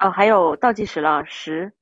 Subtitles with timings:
[0.00, 1.72] 哦，还有倒计时了，十，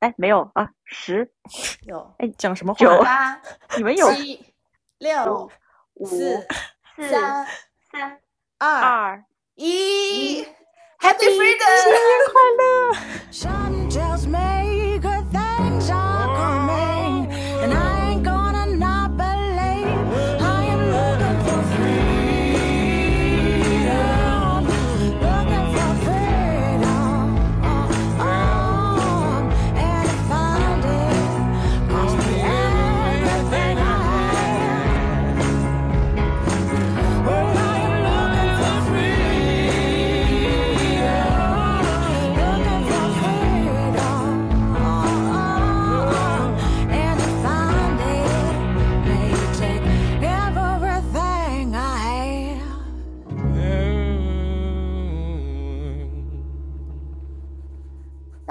[0.00, 1.30] 哎，没有啊，十，
[1.86, 2.78] 有，哎，讲什么话？
[2.78, 3.38] 九八、
[3.76, 4.54] 你们有七、
[4.98, 5.50] 六、
[5.94, 6.46] 五、四、
[6.96, 7.46] 四、三、
[7.92, 8.18] 三、
[8.58, 9.24] 二、二，
[9.56, 10.42] 一
[10.98, 14.85] ，Happy Freedom！Sun tells me good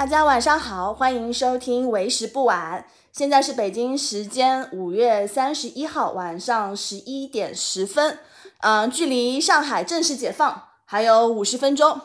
[0.05, 2.85] 大家晚上好，欢迎收听为时不晚。
[3.12, 8.20] 现在是北京时间五月三十一号晚上十一点十分，
[8.60, 11.99] 嗯、距离上海正式解放还有五十分钟。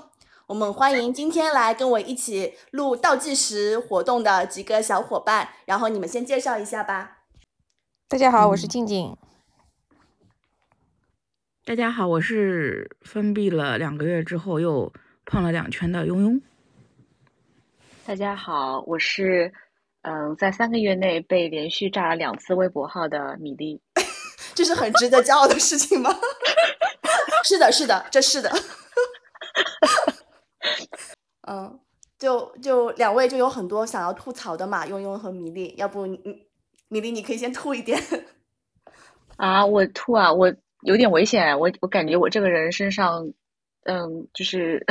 [0.47, 7.19] 我们欢迎今天来跟我一起录倒计时活动的几个小伙伴，然后你们先介绍一下吧。
[8.09, 9.15] 大家好，我是静静。
[11.67, 14.91] 大家好，我是封闭了两个月之后又
[15.27, 16.41] 胖了两圈的庸庸。
[18.11, 19.53] 大家好，我是
[20.03, 23.81] 嗯，在三个月内被连续炸了两次微博号的米粒。
[24.53, 26.11] 这是很值得骄傲的事情吗？
[27.47, 28.51] 是的，是的，这是的。
[31.47, 31.79] 嗯，
[32.19, 36.45] 就就两位就有很多想要吐槽的嘛，庸庸和米粒，要不你你
[36.89, 37.97] 米粒你可以先吐一点。
[39.37, 40.53] 啊，我吐啊，我
[40.83, 43.33] 有点危险，我我感觉我这个人身上，
[43.85, 44.85] 嗯，就是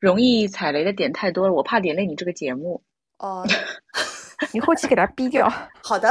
[0.00, 2.82] 容易踩雷的点太多了，我怕连累你这个节目。
[3.18, 3.46] 哦，
[4.52, 5.52] 你后期给他逼掉。
[5.82, 6.08] 好的，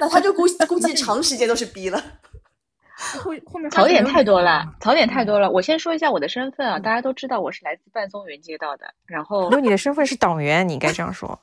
[0.00, 2.02] 那他就估估计长时间都是逼了。
[3.20, 5.50] 后后面 槽点太多了，槽点太多了。
[5.50, 11.38] 我先说一下我的身份啊，大家都知道我是来自半松园街道的，然后因为你的身份是党员，你应该这样说。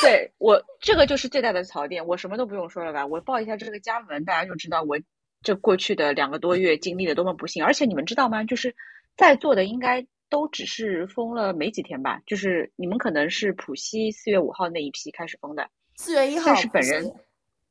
[0.00, 3.06] 对我这个就是最大的槽点，我什么都不用说了吧？
[3.06, 4.98] 我报一下这个家门，大家就知道我
[5.42, 7.64] 这过去的两个多月经历了多么不幸。
[7.64, 8.42] 而且你们知道吗？
[8.42, 8.74] 就是
[9.16, 12.20] 在座的应该都只是封了没几天吧？
[12.26, 17.04] 就是你们可能是浦西四月五号那一批开始封的，四月一号，但是本人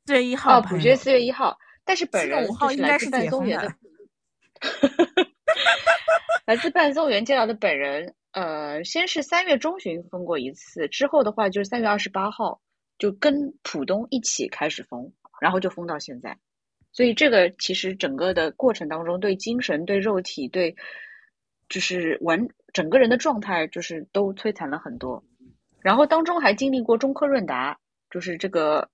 [0.06, 3.76] 四月一号哦，浦西四月一号，但是本4月5人就号应该是是来自半解封的松园的，
[6.46, 12.62] 来自半松园街道的本人，呃，先是三月中旬封过一次，之后的话就是三月二十八号
[12.98, 16.38] 就跟浦东一起开始封，然后就封到现在。
[16.92, 20.74] 所以这个其实整个的过程当中，对精神、对肉体、对
[21.70, 25.24] 就是完整个人的状态，就是都摧残了很多。
[25.82, 27.78] 然后当中还经历过中科润达，
[28.10, 28.90] 就是这个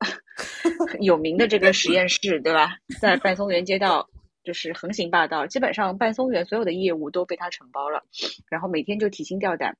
[1.00, 2.76] 有名的这个实验室，对吧？
[3.00, 4.10] 在半松园街道
[4.44, 8.04] 就是横行霸道，基本上半松园所有的业务都被他承包了，
[8.50, 9.78] 然后每天就提心吊胆。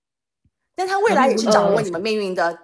[0.74, 2.58] 但他未来也是掌握呃你们命运的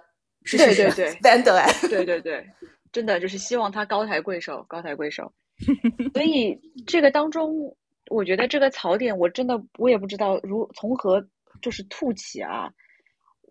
[0.44, 1.70] 知对识对对 vendor 哎。
[1.88, 2.46] 对对对，
[2.90, 5.32] 真的就是希望他高抬贵手，高抬贵手。
[6.14, 7.76] 所以这个当中，
[8.10, 11.24] 我觉得这个槽点，我真的我也不知道如从何
[11.62, 12.70] 就是吐起啊。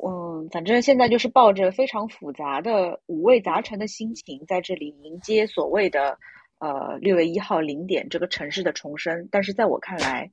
[0.05, 6.19] 嗯，反正现在就是抱着非常复杂的五味杂陈的心情，在这里迎接所谓的
[6.59, 9.27] 呃六月一号零点这个城市的重生。
[9.31, 10.31] 但是在我看来，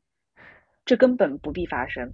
[0.84, 2.12] 这根本不必发生。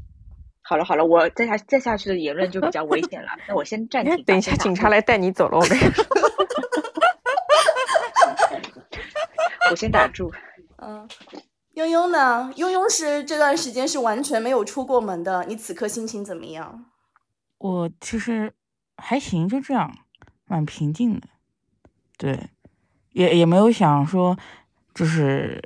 [0.63, 3.31] 好了好了，我再下再下去的言论就比较危险了。
[3.49, 6.05] 那我先暂停等一下警察来带你走了，我跟你说。
[9.71, 10.33] 我先打住。
[10.77, 11.09] 嗯，
[11.75, 12.53] 悠悠呢？
[12.57, 16.87] 悠悠是这段时间是完全没有出过门的，你此刻心情怎么样？
[17.59, 18.53] 我其实
[18.97, 19.97] 还行，就这样，
[20.47, 21.29] 蛮平静的。
[22.19, 22.51] 对，
[23.13, 24.37] 也也没有想说，
[24.95, 25.63] 就是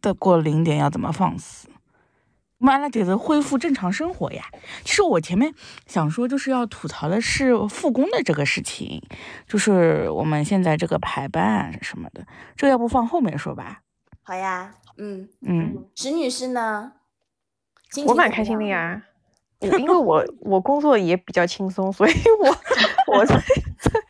[0.00, 1.68] 再过零点要怎么放肆。
[2.58, 4.44] 完了，得恢复正常生活呀。
[4.84, 5.52] 其实我前面
[5.86, 9.02] 想说，就是要吐槽的是复工的这个事情，
[9.48, 12.24] 就是我们现在这个排班什么的，
[12.56, 13.82] 这要不放后面说吧。
[14.22, 16.92] 好呀，嗯，嗯，石女士呢？
[18.06, 18.44] 我蛮开。
[18.44, 19.02] 心的呀，
[19.60, 22.48] 我因为我 我工作也比较轻松，所以我
[23.18, 23.36] 我在
[23.78, 24.00] 在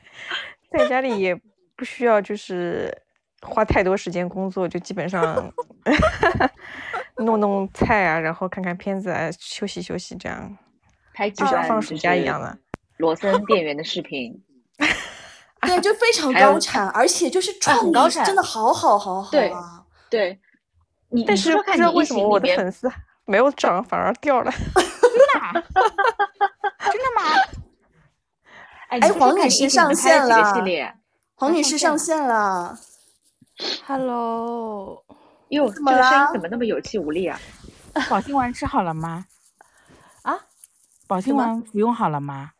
[0.78, 1.34] 在家里也
[1.76, 2.96] 不需要就是
[3.42, 5.52] 花太多时间工作，就基本上
[7.18, 10.56] 弄弄菜啊，然后看看片子啊，休息休息，这样
[11.14, 12.58] 拍就像放暑假一样的。
[12.98, 14.42] 罗森店员的视频。
[15.62, 19.84] 对，就非常高产，而且就是啊创意高产真的好好好好对啊！
[20.10, 20.40] 对，
[21.12, 22.90] 你但是不知道为什么我的粉丝
[23.26, 24.50] 没有涨，反而掉了。
[25.52, 27.22] 真的吗？
[28.88, 30.42] 哎，黄女士上线了？
[31.34, 32.78] 黄女上线了士上线了
[33.86, 35.04] ，Hello，
[35.48, 37.38] 哟，这个声音怎么那么有气无力啊？
[38.08, 39.26] 保心丸吃好了吗？
[40.22, 40.38] 啊？
[41.06, 42.52] 保心丸服用好了吗？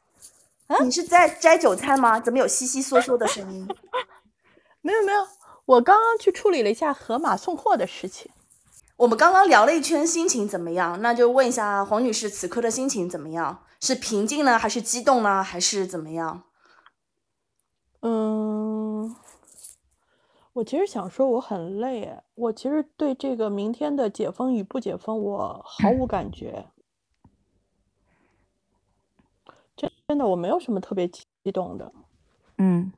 [0.82, 2.18] 你是在摘韭菜吗？
[2.20, 3.66] 怎么有悉悉嗦嗦的声音？
[4.80, 5.26] 没有没有，
[5.66, 8.30] 我刚刚去处理了一下盒马送货的事情。
[9.02, 11.02] 我们刚刚聊了一圈，心情怎么样？
[11.02, 13.64] 那就问一下黄女士，此刻的心情怎么样？
[13.80, 16.44] 是平静呢，还是激动呢，还是怎么样？
[18.02, 19.16] 嗯，
[20.52, 26.66] 我其实想说我很累哎，我其实对这个明天的解封与不解封我毫无感觉。
[29.74, 31.92] 真真的，我没有什么特别激动的。
[32.58, 32.92] 嗯，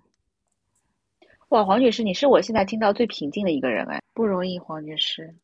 [1.48, 5.34] 哇，黄女士，你是我现在听到最平静的一个人哎，不容易，黄女士。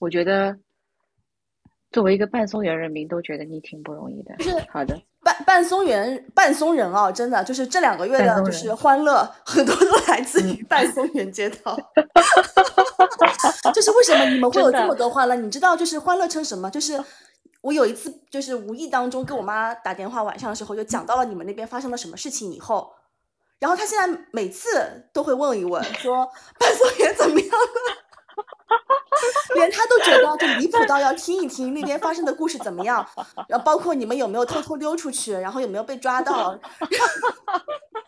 [0.00, 0.56] 我觉得
[1.92, 4.34] 作为一个半松原人民，都觉得你挺不容易的。
[4.42, 11.78] 是好的，半半松原半松人啊，真的就是这两个月的就是欢乐，很多都来自于半松原街道。
[13.74, 15.36] 就是为什么你们会有这么多欢乐？
[15.36, 16.70] 你知道就是欢乐成什么？
[16.70, 16.98] 就是
[17.60, 22.90] 我有一次就是无意当中跟我妈打电话，晚上的时候就讲到了你们那边发生了什么事情以后，
[23.58, 26.26] 然后她现在每次都会问一问，说
[26.58, 27.56] 半松园怎么样了？
[29.54, 33.06] 连他都觉得就离谱到要听一听那边发生的故事怎么样，
[33.48, 36.58] 然后包括你们有没有偷偷溜出去，然后有没有被抓到。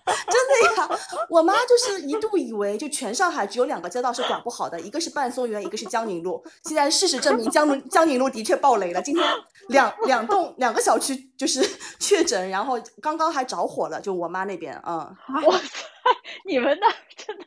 [0.05, 0.89] 真的呀，
[1.29, 6.43] 我妈就是一度以为就全上海只有两个街道是管不好的，一个是半松园，一个是江宁路。
[6.65, 9.25] 现在事实证明江宁江宁路的确爆雷了，今天
[9.69, 11.63] 两两栋两个小区就是
[12.01, 15.17] 确诊，然后刚刚还着火了，就我妈那边，嗯，
[15.47, 15.69] 哇塞，
[16.47, 17.45] 你们那真的，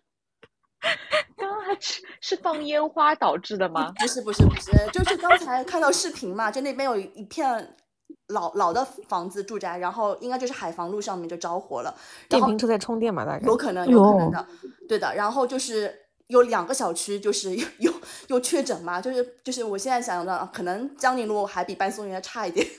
[1.37, 3.91] 刚刚还是是放烟花导致的吗？
[3.99, 7.75] 不是不是不是，就是刚才看到视频嘛，就那边有一片
[8.27, 11.93] 老老的房子住宅，然后应该就是海防路上面就着火了，
[12.29, 14.47] 然后电瓶车在充电嘛，大概有可能有可能的，
[14.87, 15.13] 对的。
[15.15, 15.93] 然后就是
[16.27, 17.93] 有两个小区就是有有
[18.27, 22.65] 有确诊嘛，就是就是我现在想的，可能江宁路还比半松园差一点。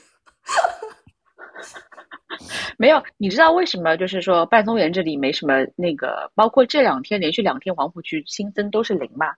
[2.76, 9.34] 没有，你知道为什么就是说半松园这里没什么那个，包括这两天连续两天黄浦区新增都是零嘛？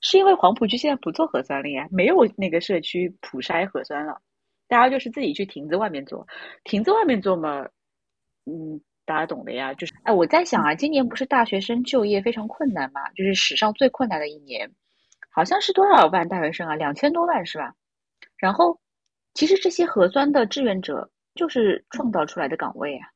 [0.00, 4.20] 是因为黄浦区现在不做核酸了呀，没有那个社区普筛核酸了，
[4.66, 6.26] 大家就是自己去亭子外面做，
[6.64, 7.68] 亭子外面做嘛，
[8.44, 9.72] 嗯，大家懂的呀。
[9.74, 14.68] 就是，哎，我在想啊，今年不是大学生就业非常困难嘛，就是史上最困难的一年，
[15.30, 16.74] 好像是多少万大学生啊？
[16.74, 17.74] 两千多万是吧？
[18.36, 18.80] 然后，
[19.34, 23.08] 其实这些核酸的志愿者就是创造出来的岗位啊。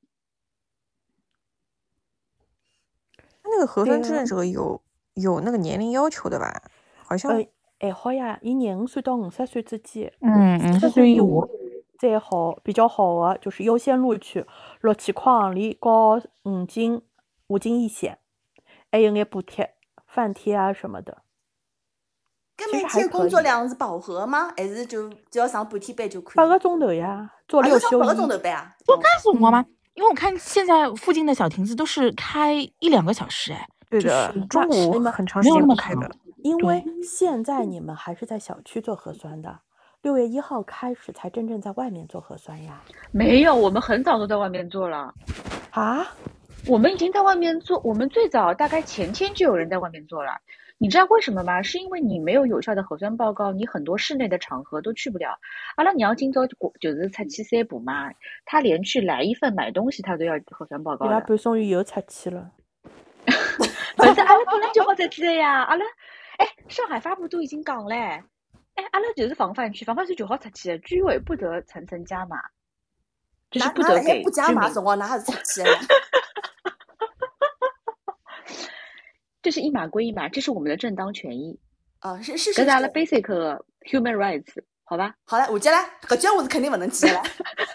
[3.45, 4.83] 那个核酸志愿者有
[5.15, 6.63] 有那个年龄要求的吧？
[6.97, 7.47] 好像呃，
[7.79, 11.25] 还好呀，以廿五岁到五十岁之间，嗯五，十岁以下
[11.99, 14.45] 再好比较好的就是优先录取
[14.81, 17.03] 六千块行钿和五金
[17.47, 18.19] 五金一险，
[18.91, 19.75] 还有眼补贴、
[20.07, 21.23] 饭贴啊什么的。
[22.57, 24.51] 跟其实每天工作量是饱和吗？
[24.57, 26.37] 还是就只要上半天班就可以？
[26.37, 28.31] 八个钟头呀，做啊，六休八个钟一。
[28.31, 28.75] 头班啊？
[28.87, 29.65] 不干什么吗？
[29.95, 36.11] 因为我看现在附近的小亭子都是开一两个小时，哎，就对的是，中午没有那么时间不开长的。
[36.43, 39.59] 因为现在你们还是在小区做核酸的，
[40.03, 42.81] 六月一号开始才真正在外面做核酸呀。
[43.11, 45.13] 没有，我们很早都在外面做了。
[45.71, 46.07] 啊？
[46.69, 50.33] 我们已经在外面做，我们最早大概前天就有人在外面做了。
[50.79, 51.63] 你知道为什么吗？
[51.63, 55.39] 是因为你没有有效的核酸报告，你很多室内的场合都去不了。
[55.77, 58.11] 阿拉娘今朝就就是出去散步嘛，
[58.45, 61.27] 他连去来一份买东西他都要核酸报告伊拉的。
[61.27, 62.51] 半松园又出去了。
[63.97, 65.85] 不是阿拉本来就好出去的呀，阿拉
[66.37, 67.97] 哎，上海发布都已经讲嘞，
[68.75, 72.37] 哎，阿拉就是防范区，防范区就好出去的，居委不得层层加码，
[73.51, 75.71] 就是不得给不加码，辰光哪还是出去的
[79.47, 81.57] 这是一码归一码，这是我们的正当权益，
[82.01, 82.89] 啊，是是是这是阿拉。
[82.89, 83.23] basic
[83.83, 85.15] human rights，好吧？
[85.25, 87.23] 好了，下接了，搿句话是肯定勿能记的了，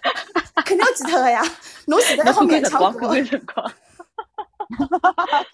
[0.68, 1.42] 肯定要记脱个呀。
[1.88, 3.14] 侬前头还好勉强光，看过。
[3.14, 3.72] 看辰光。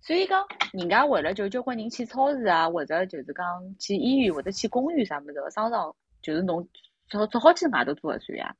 [0.00, 3.44] 所以讲，人家为了就交关人去超市啊，或者就是讲
[3.78, 6.66] 去医院或者去公园啥么子的商场，就是侬
[7.10, 8.56] 只只好去外头做核酸呀。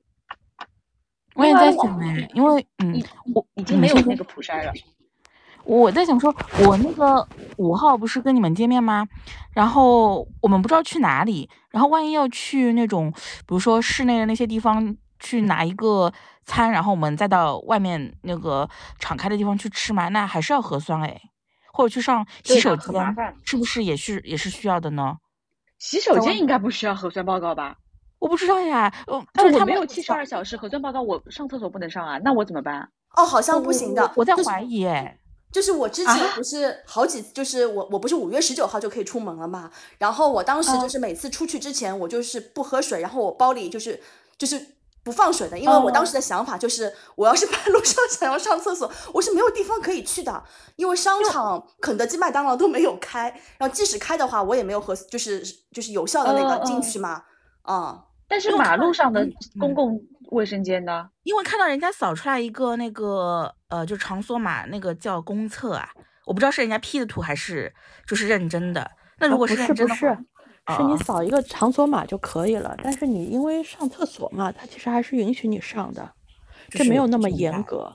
[1.37, 3.03] 我也在想哎，因为嗯，
[3.35, 4.75] 我已经没有嗯那个普筛了。
[5.65, 6.35] 我在想说，
[6.67, 7.27] 我那个
[7.57, 9.07] 五号不是跟你们见面吗？
[9.53, 16.13] 然后我们不知道去哪里，然后万一要去那种，比如说室内的那些地方去拿一个
[16.45, 21.21] 餐，然后我们再到外面那个敞开的地方去吃嘛，那还是要核酸哎，
[21.73, 25.17] 或者去上洗手间，是不是也是也是需要的呢？
[25.79, 27.77] 洗手间应该不需要核酸报告吧？
[28.19, 32.89] 我不知道呀，呃，哎，就是我没有七十二小时核酸报告，我上厕所不能上啊，那我怎么办？
[33.17, 34.11] 哦，好像不行的。
[34.17, 35.19] 我在怀疑哎，
[35.53, 44.01] 就是我之前不是好几，就是我我不是五月十九号就可以出门了嘛，然后我当时就是每次出去之前，我就是不喝水，然后我包里就是
[44.39, 44.59] 就是
[45.05, 50.43] 不放水的，因为我当时的想法就是，我要是 半路上想要上厕所，我是没有地方可以去的，
[50.77, 53.29] 因为商场、肯德基、麦当劳都没有开，
[53.59, 55.43] 然后即使开的话，我也没有和就是
[55.73, 57.25] 就是有效的那个进去嘛，
[57.63, 61.11] 啊、但是马路上的嗯公共卫生间呢？
[61.25, 65.89] 因为看到人家扫出来一个那个呃，就场所码那个叫公厕啊，
[66.27, 67.73] 我不知道是人家 P 的图还是
[68.07, 68.91] 就是认真的。
[69.19, 70.19] 那如果是认真的是不是
[70.67, 72.77] 话，，是你哦扫一个场所码就可以了。
[72.83, 76.13] 但是你因为上厕所嘛，它其实还是允许你上的，
[76.69, 77.91] 这没有那么严格。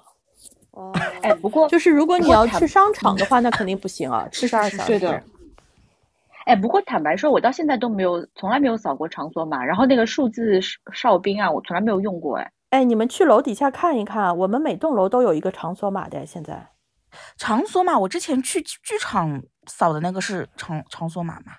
[0.72, 0.92] 哦，
[1.22, 4.88] 哎，不过就是如果你要去商场的话，那肯定不行啊，七十二小时。
[4.88, 5.24] 对的。
[6.46, 9.64] 哎，不过坦白说，我到现在都没有，从来没有扫过场所码。
[9.64, 10.60] 然后那个数字
[10.92, 12.38] 哨兵啊，我从来没有用过。
[12.38, 16.26] 哎，哎，你们去楼底下看一看，我们每栋楼都有一个场所码的。
[16.26, 16.70] 现在
[17.38, 21.54] 场所码，我之前去剧场扫的那个是场场所码吗？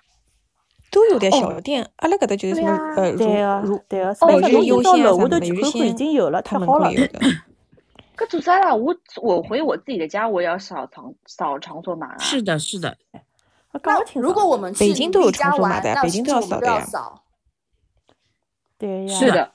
[0.91, 6.95] 都有点小店，阿拉搿搭就是什么呃，对个如如对个，哦每个每日优东西到先啊什么的，楼下头去有一看看已经有了，他们太好了会。
[6.95, 7.19] 有的。
[8.15, 8.75] 可做啥啦？
[8.75, 12.17] 我我回我自己的家，我也要扫场扫场所码啊。
[12.17, 12.97] 是的，是的，
[13.71, 16.85] 那如果我们去北京都有场所码的北京都要扫的呀。
[18.77, 19.51] 对呀，是的，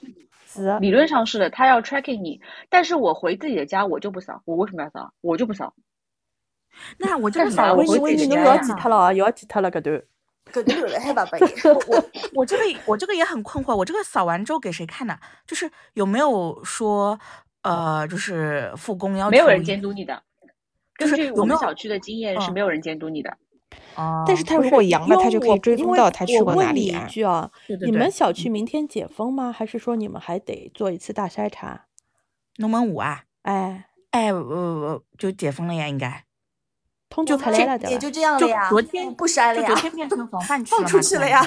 [0.79, 5.13] 理论上是的，他要 tracking 你，但是我回自己的家我就不扫，我为什么要扫？
[5.21, 5.73] 我就不扫。
[6.97, 10.03] 那 我这个干嘛我扫我维尼维尼，回自己侬又要家呀记脱了啊，又要记脱了搿段。
[10.51, 11.37] 搿段留了海爸爸。
[12.33, 15.17] 我这个我这个也很困惑，我这个扫完之后给谁看呢？
[15.47, 17.19] 就是有没有说
[17.63, 20.21] 呃，就是复工要求没有人监督你的。
[20.97, 23.37] 就是根据我们小区的经验，是嗯没有人监督你的。
[23.95, 27.07] 哦，但是他如果阳了，他就可以追踪到他去我过问你一哪里啊。
[27.07, 29.51] 句啊，对对对你们小区明天解封吗？
[29.51, 31.85] 还是说你们还得做一次大筛查？
[32.57, 36.23] 龙门五啊，哎，哎，呃呃，就解封了呀，应该。
[37.09, 37.89] 通知出来了对吧？
[37.91, 41.45] 也就这样了呀，昨天不筛了呀就昨，天变成防范 区放了嘛出去了呀。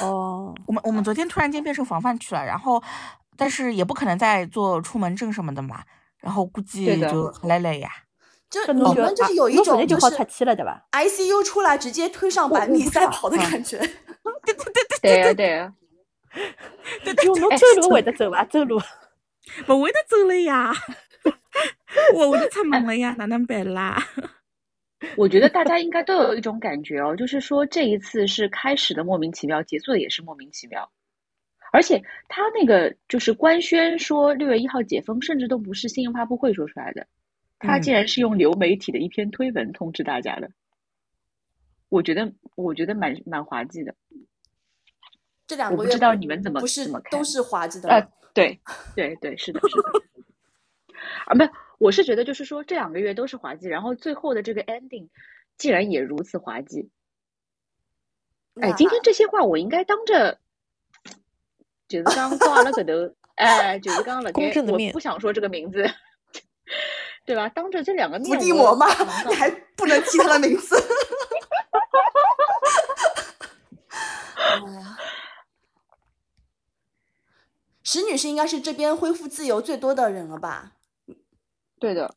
[0.00, 2.82] 哦，我们我们昨天突然间变成防范区了，然后
[3.36, 5.82] 但是也不可能再做出门证什么的嘛，
[6.20, 7.90] 然后估计就很累累呀。
[8.50, 13.78] 就你们就是有一种就是天就好出去了对吧？ICU 出来直接推上百米赛跑的感觉。
[15.02, 15.74] 对呀、对呀、
[17.24, 18.44] 哟，侬哎走路会得走伐？
[18.44, 18.80] 走路。
[19.66, 20.72] 不会得走了呀，
[22.14, 23.96] 我我就出门了呀，哪能办啦？
[25.16, 30.90] 我觉得大家应该都有一种感觉哦，就是说这一次是开始的莫名其妙，结束的也是莫名其妙。
[31.72, 37.06] 而且他那个就是官宣说六月一号解封，甚至都不是新闻发布会说出来的，
[37.58, 40.50] 他嗯竟然是用流媒体的一篇推文通知大家的。
[41.88, 43.94] 我觉得，我觉得蛮蛮滑稽的。
[45.46, 48.60] 这两个月不知道你们怎么不是怎么看都是滑稽的啊吗？，对，
[48.94, 50.02] 对对，是的，是的。
[51.26, 55.08] 啊，没有，我是觉得就是说这两个月都是滑稽，然后最后的这个 ending
[55.56, 56.90] 竟然也如此滑稽。
[58.60, 60.38] 哎，今天这些话我应该当着，
[61.88, 65.86] 就是刚挂了个头， 哎，就是刚了公正的面我不想说这个名字，
[67.28, 67.46] 对吧？
[67.50, 69.30] 当着这两个伏面，地魔吗我能？
[69.30, 70.74] 你 还不能提他的名字。
[74.38, 74.96] 哎呀，
[77.82, 80.72] 石女士应该是这边恢复自由最多的人了吧？
[81.78, 82.14] 对的，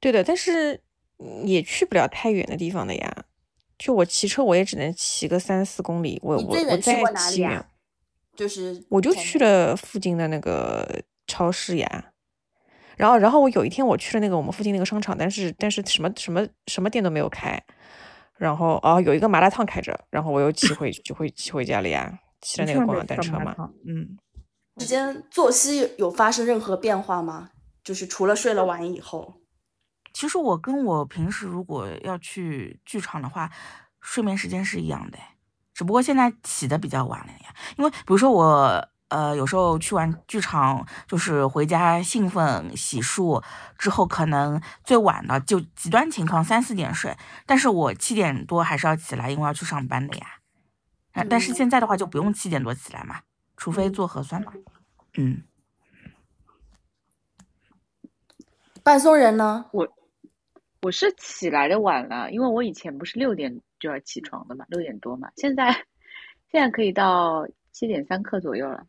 [0.00, 0.80] 对的，但是
[1.18, 3.24] 嗯也去不了太远的地方的呀。
[3.78, 6.18] 就我骑车，我也只能骑个三四公里。
[6.20, 7.64] 我我我骑远里啊，？
[8.34, 12.11] 就是我就去了附近的那个超市呀。
[13.02, 17.60] 然后，然后我有一天我去了那个我们附近那个商场，但是但是什么什么什么店都没有开。
[18.36, 23.56] 然后哦，有一个麻辣烫开着，然后我又骑回就会骑回家了呀，骑了那个共享单车嘛。
[23.84, 24.16] 嗯，
[24.76, 27.50] 之间作息有发生任何变化吗？
[27.82, 29.34] 就是除了睡了晚以后，
[30.12, 33.50] 其实我跟我平时如果要去剧场的话，
[34.00, 35.18] 睡眠时间是一样的，
[35.74, 37.52] 只不过现在起的比较晚了呀。
[37.76, 43.44] 因为比如说我呃有时候去完剧场，就是回家兴奋洗漱
[43.76, 47.14] 之后，可能最晚的就极端情况三四点睡，
[47.44, 50.26] 但是我七点多还是要起来，因为要去上班的呀。
[51.12, 53.20] 啊，但是嗯现在的话就不用七点多起来嘛，
[53.58, 54.52] 除非做核酸嘛。
[55.18, 55.42] 嗯，
[58.82, 59.66] 半松人呢？
[59.72, 59.86] 我
[60.80, 65.70] 我是起来的晚了，因为我以前不是六点就要起床的嘛，六点多嘛，现在
[66.50, 68.86] 现在可以到七点三刻左右了。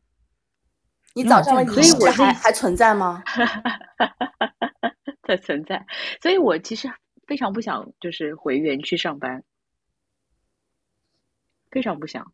[1.13, 3.23] 你早上的嗯仪式还还存在吗？
[5.27, 5.85] 在存在，
[6.21, 6.91] 所以我其实
[7.27, 9.43] 非常不想就是回园区上班，
[11.71, 12.23] 非常不想。
[12.23, 12.27] 哎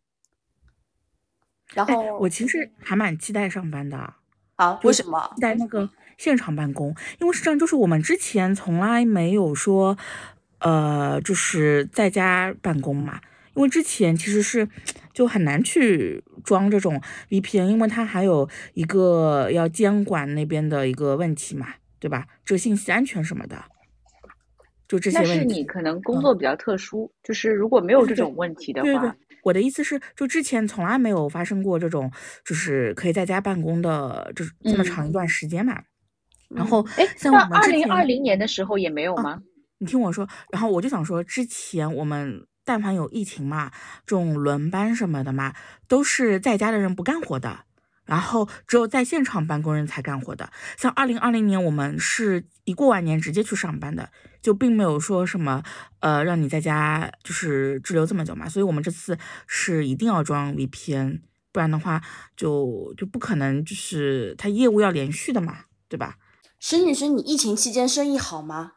[1.74, 4.14] 然后，我其实还蛮期待上班的。
[4.56, 5.32] 啊，为什么？
[5.40, 9.96] 在那个现场办公，因为是这样，就是我们之前从来没有说，
[10.58, 13.20] 呃，就是在家办公嘛。
[13.54, 14.68] 因为之前其实是
[15.12, 22.26] 就很难去装这种 VPN，因为它还有一个要监管那边的一个问题嘛，对吧？
[22.44, 23.64] 这个信息安全什么的，
[24.88, 25.54] 就这些那是问题。
[25.54, 32.10] 你可能工嗯作比较特殊，就是如果没有对对这种问题的对对话，，我的意思是，就之前从来没有发生过这种，
[32.44, 35.82] 就是可以在家办公的，就是这么长一段时间嘛。
[36.48, 39.42] 然后哎，那像我们二零二零年的时候也没有啊吗？
[39.78, 43.72] 你听我说，然后我就想说，之前我们但凡有疫情嘛，
[44.06, 45.56] 这种轮班什么的嘛，
[45.88, 47.64] 都是在家的人不干活的，
[48.04, 50.52] 然后只有在现场办公人才干活的。
[50.76, 55.64] 像二零二零年，我们是一过完年直接去上班的，就并没有说什么
[55.98, 62.00] 呃让你在家就是滞留这么久嘛，所以我们这次是一定要装 VPN，不然的话
[62.36, 66.18] 就就不可能就是他业务要连续的嘛，对吧？
[66.60, 68.74] 沈女士，你疫情期间生意好吗？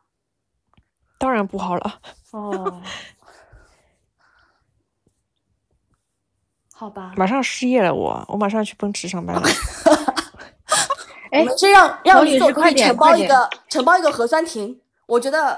[1.20, 2.02] 当然不好了。
[2.32, 2.82] 哦，
[6.84, 9.42] 好吧，马上失业了我，我马上去奔驰上班了。
[11.32, 15.58] 哎我们是让让李总快点你承包一个承包一个核酸亭，我觉得，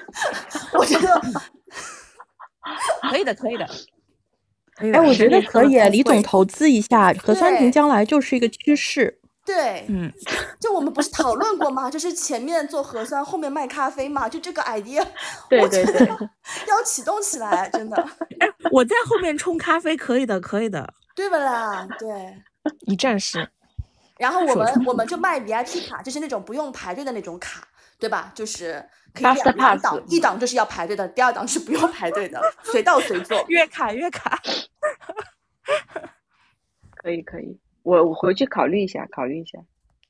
[0.78, 1.22] 我觉得
[3.10, 3.66] 可以的，可以的。
[4.76, 9.21] 哎，我觉得可以，李总投资一下核酸亭，将来就是一个趋势。
[9.44, 10.12] 对，嗯，
[10.60, 11.90] 就我们不是讨论过吗？
[11.90, 15.04] 就是前面做核酸，后面卖咖啡嘛，就这个 idea，
[15.50, 16.28] 对我觉得对对，
[16.68, 18.08] 要启动起来，真的，
[18.70, 20.94] 我在后面冲咖啡，可以的，可以的。
[21.14, 21.86] 对不啦？
[21.98, 22.08] 对。
[22.86, 23.50] 一站式，
[24.18, 27.66] 然后我们我们就卖 VIP 卡，就是那种不用排队的那种卡，
[27.98, 28.30] 对吧？
[28.36, 28.74] 就是
[29.12, 33.44] 可以两档，一档就是要排队的，第二档是不用排队的，随到随做。
[33.48, 34.40] 月卡月卡，
[36.94, 39.58] 可以可以，我我回去考虑一下，考虑一下。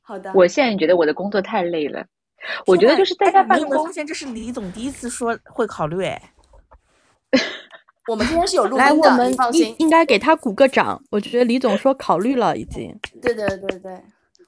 [0.03, 2.05] 好的，我现在觉得我的工作太累了，
[2.67, 6.05] 我觉得就是在家办公哎你有没有发，现这是李总第一次说会考虑？
[6.05, 6.33] 哎，
[8.09, 9.77] 我们今天是有录来，音的，我们应你放心。
[9.79, 11.03] 应该给他鼓个掌。
[11.11, 12.95] 我觉得李总说考虑了已经。
[13.21, 14.01] 对对对对，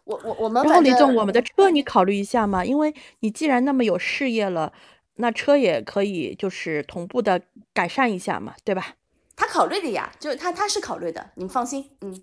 [0.05, 4.73] 我我我们然后李总，我们的车你考虑一下嘛，因为你既然那么有事业了，
[5.17, 7.41] 那车也可以就是同步的
[7.73, 8.97] 改善一下嘛，对吧？
[9.37, 11.91] 他考虑的呀，就是他他是考虑的，你们放心。
[12.01, 12.21] 嗯，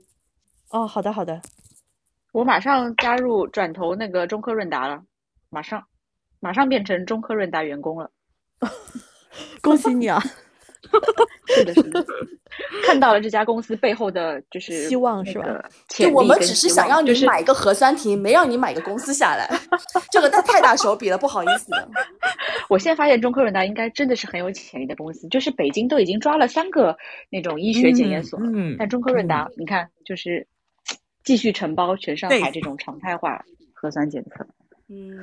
[0.71, 1.41] 哦，好的好的，
[2.31, 5.03] 我马上加入转投那个中科润达了，
[5.49, 5.83] 马上
[6.39, 8.09] 马上变成中科润达员工了。
[9.61, 10.21] 恭喜你啊！
[11.47, 12.05] 是的，是的，
[12.85, 15.45] 看到了这家公司背后的就是希望是吧
[15.87, 19.49] 就我们只是想让望就是你买一个核酸亭，没让你买个公司下来，
[20.11, 21.71] 这个太太大手笔了，不好意思。
[22.67, 26.97] 我现在发现中科润达应该真的是很有潜力的公司，就是北京都已经抓了三个
[27.29, 30.47] 那种医学检验所了，嗯，但中科润达、你看就是
[31.23, 34.45] 继续承包全上海这种常态化核酸检测。
[34.87, 35.17] 嗯，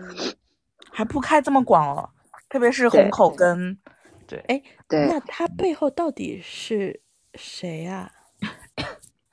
[0.91, 2.11] 还铺开这么广哦，
[2.49, 3.79] 特别是对虹口跟
[4.27, 7.01] 对哎，对那他背后到底是
[7.35, 8.11] 谁呀、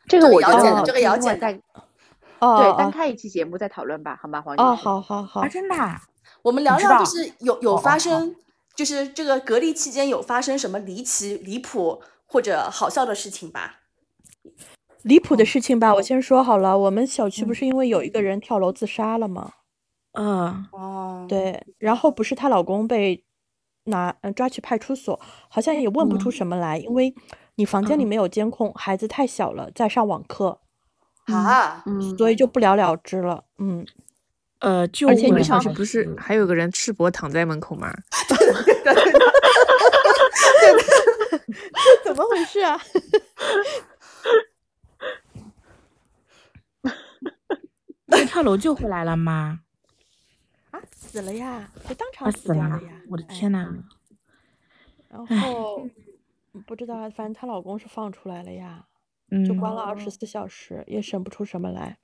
[0.07, 1.61] 这个我觉这个得我姚简的这个姚简在
[2.39, 4.41] 哦对单哦开一期节目再讨论吧，好吗？
[4.41, 6.01] 黄哦，女士好好好啊，，真的啊
[6.41, 8.35] 我们聊聊就是有有发生，
[8.75, 13.79] 就是这个隔离期间有发生什么离奇、离谱或者好笑的事情吧？
[15.05, 19.51] 离谱的事情吧，我先说好了，我们小区不是因为有一个人跳楼自杀了吗？
[20.13, 23.23] 嗯，哦，对，然后不是她老公被
[23.83, 27.13] 拿呃抓去派出所，好像也问不出什么来，因为
[27.55, 30.59] 你房间里没有监控，孩子太小了，在上网课，
[31.27, 33.43] 啊，嗯，所以就不了了之了。
[33.59, 33.85] 嗯，
[34.61, 37.93] 呃，就而且我你上去不是还有个人赤膊躺在门口吗？
[42.03, 42.81] 怎么回事啊？
[48.15, 49.59] 被跳楼救回来了吗？
[50.71, 52.55] 啊，死了呀，就当啊，场死了。
[52.55, 53.01] 掉了呀！！
[53.09, 53.73] 我的哎天呐！
[55.09, 55.87] 然后
[56.65, 58.85] 不知道啊，反正她老公是放出来了呀，
[59.45, 61.97] 就嗯，关了二十四小时，也审不出什么来。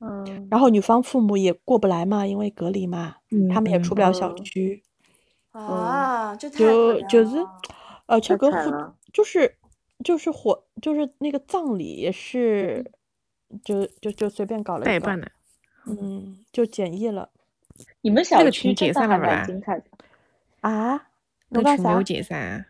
[0.00, 3.16] 嗯，然后女方父母也过不来嘛，因为隔离嘛，
[3.54, 4.82] 他们也出不了小嗯区，
[5.52, 7.46] 啊，这太可怜就就是，
[8.06, 9.56] 呃，这太个父就是
[10.04, 12.92] 就是火就是那个葬礼也是，
[13.64, 14.86] 就就就随便搞了一个。
[14.86, 15.30] 代办，的，
[15.86, 17.28] 嗯，就简易了
[18.02, 19.84] 你们小那个区群解散了吧蛮精彩的。
[20.60, 21.08] 啊。
[21.48, 22.02] 那群没有？
[22.02, 22.64] 解散啊。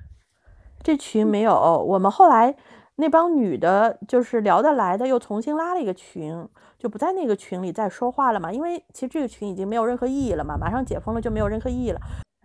[0.83, 1.55] 这群没有，
[1.87, 2.57] 我们后来
[2.97, 6.49] 那帮女的，就是聊得来的，又重新拉了一个群，
[6.79, 8.53] 就不在那个群里再说话了嘛。
[8.53, 12.01] 因为其实这个群已经没有任何意义了嘛，马上解封了就没有任何意义了。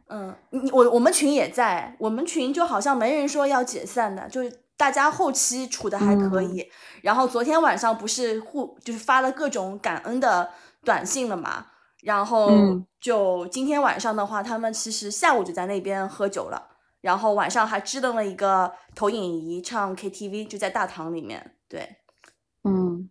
[0.10, 4.42] 嗯，你我我们群也在，我们群就好像没人说要解散的，就
[4.78, 6.72] 大家后期处的还可嗯以。
[7.02, 10.52] 然后昨天晚上不是互就是发了各种感恩的
[10.86, 11.66] 短信了嘛，
[12.02, 16.70] 然后嗯就今天晚上的话，他们其实下午就在那边喝酒了，
[17.02, 21.56] 然后晚上还支棱了一个投影仪唱 KTV，就在大堂里面。
[21.68, 21.98] 对
[22.64, 23.10] 嗯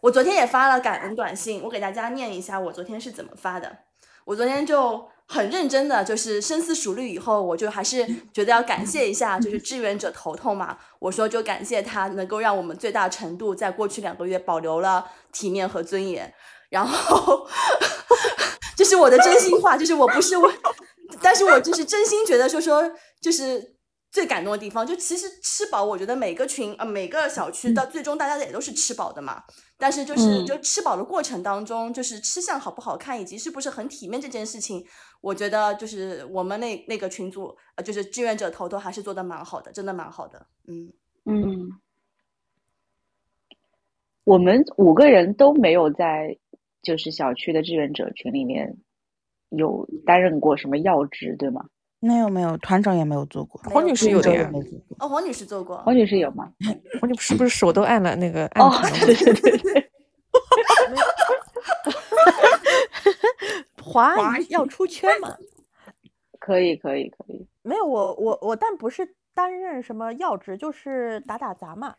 [0.00, 3.78] 我昨天也发了感恩短信，我给大家念一下我昨天是怎么发的。
[4.24, 10.78] 我昨天就很认真的，就是深思熟虑以后，我就还是觉得要感谢一下，就是志愿者头头嘛。
[10.98, 16.32] 我说就感谢他能够让我们最大程度在过去两个月保留了体面和尊严。
[16.70, 17.46] 然后，
[18.74, 20.50] 这是我的真心话，就是我不是我，
[21.22, 23.76] 但是我就是真心觉得说说就是。
[24.10, 29.42] 最感动的地方，就其实吃饱，我觉得每个群呃每个小区到最终大家也都是吃饱的嘛。
[29.76, 34.82] 但是就是嗯就吃饱的过程当中，就是吃相好不好看，以及是不是很体面这件事情，
[35.20, 40.46] 我觉得就是我们那那个群组呃就是志愿者头头还是做的蛮好的，真的蛮好的。
[40.66, 40.92] 嗯，
[41.24, 41.70] 嗯
[44.24, 46.36] 我们五个人都没有在
[46.82, 48.76] 就是小区的志愿者群里面
[49.48, 51.64] 有担任过什么要职，对吗？
[52.00, 54.96] 没有没有，团长也没有做过，黄女士有的呀周也没，做过。
[55.00, 56.52] 哦，黄女士做过，黄女士有吗？
[57.00, 58.70] 黄女士不是手都按了那个按哦
[59.04, 59.90] 对对对对，
[63.98, 65.36] 华阿姨要出圈嘛？
[66.38, 67.46] 可以可以可以。
[67.62, 71.96] 没有，我我我但不是担任什么要职，就是打打杂嘛。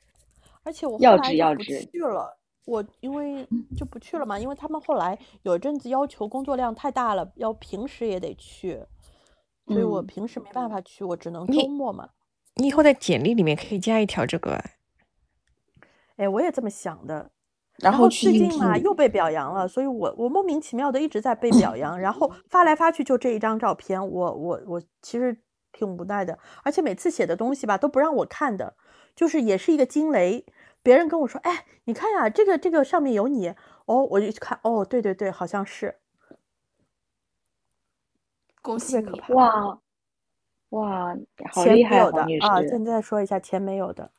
[0.64, 8.80] 而且我后来就不职要职去了，我因为就不去了嘛，因为他们后来有一阵子要求工作量太大了，要平时也得去，
[9.68, 12.10] 所以我嗯平时没办法去，我只能周末嘛。
[12.56, 14.62] 你以后在简历里面可以加一条这个，
[16.18, 17.32] 哎，我也这么想的。
[17.82, 25.38] 然后去应最近嘛，又被表扬了，所以我我莫名其妙的一直在被表扬，然后 发来发去就这一张照片，我我我其实
[25.72, 28.76] 挺无奈的，而且每次写的东西吧都不让我看的，
[29.16, 30.46] 就是也是一个惊雷，
[30.84, 33.50] 别人跟我说，哎，你看呀，这个这个上面有你，
[33.86, 36.00] 哦，我就去看，哦，对对对，好像是，
[38.62, 39.22] 恭喜你！
[39.30, 39.80] 哇
[40.70, 41.16] 哇，
[41.52, 44.12] 好钱厉害，没有的啊，现在说一下钱没有的，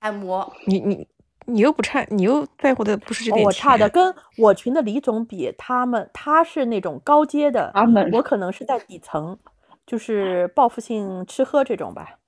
[0.00, 1.08] 按摩，你你
[1.50, 9.38] 你又不差，你又在乎的不是这哦，点我差的跟我群的李总比，他们他是那种高阶的，他们我可能是在底层，
[9.86, 12.18] 就是报复性吃喝这种吧。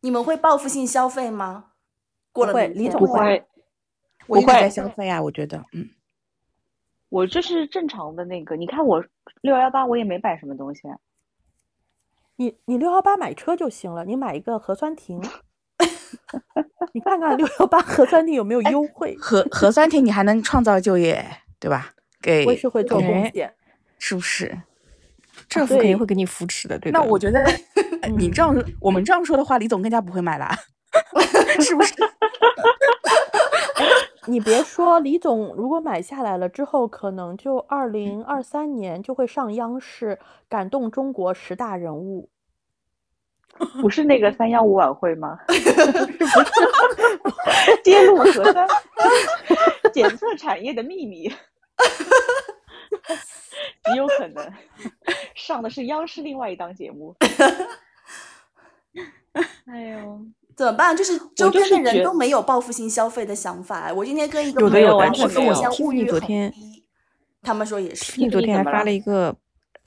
[0.00, 1.72] 你们会报复性消费吗？
[2.32, 3.46] 会李总会会，
[4.26, 5.88] 我一直在会消费啊，我觉得，嗯，
[7.08, 8.56] 我这是正常的那个。
[8.56, 9.02] 你看我
[9.40, 10.98] 六幺八我也没买什么东西啊，
[12.36, 15.20] 你你六幺八买车就行了，你买一个核酸 亭，
[16.96, 21.22] 你看看六幺八核酸亭有没有优惠，核核酸亭你还能创造就业，
[21.60, 21.92] 对吧？
[22.22, 23.52] 给我也是会做贡哎献。
[23.98, 24.56] 是不是？
[25.46, 26.98] 政府肯定会给你扶持的，对吧。
[26.98, 27.38] 那我觉得
[28.00, 30.48] 呃 你嗯这样我们这样说的话，李总更加不会买了，
[31.60, 31.92] 是不是？
[34.24, 42.30] 你别说，李总如果买下来了之后，可能就二零二三年就会上央视，感动中国十大人物。
[43.80, 45.38] 不是那个三幺五晚会吗？
[47.82, 48.66] 揭露核酸
[49.92, 51.28] 检测产业的秘密，
[53.84, 54.52] 极有可能
[55.34, 57.14] 上的是央视另外一档节目。
[59.66, 60.20] 哎呦，
[60.56, 60.96] 怎么办？
[60.96, 63.92] 就是周边的人都没有报复性消费的想法。
[63.92, 66.84] 我今天跟一个朋友有的聊，我说我完全没有听现在物欲很你昨天低，
[67.42, 68.20] 他们说也是。
[68.20, 69.36] 你昨天还发了了一个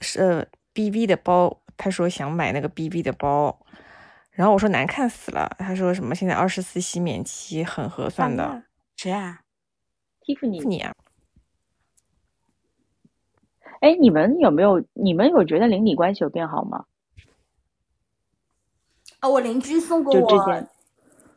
[0.00, 3.58] 是呃 BV 的包，他说想买那个 BB 的包，
[4.32, 8.64] 然后我说难看死了，他说什么现在二十四期免息很合算的，
[8.96, 9.40] 谁啊？
[10.20, 10.92] 蒂芙尼，你啊，
[13.80, 14.84] 哎，你们有没有？
[14.92, 16.84] 你们有觉得邻里关系有变好吗？
[19.20, 20.62] 啊，我邻居送过我